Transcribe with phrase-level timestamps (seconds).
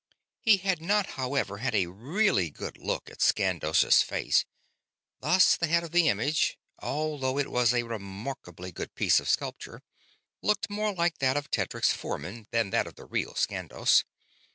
[0.39, 4.45] He had not, however, had a really good look at Skandos' face.
[5.19, 9.83] Thus the head of the image, although it was a remarkably good piece of sculpture,
[10.41, 14.03] looked more like that of Tedric's foreman than like that of the real Skandos.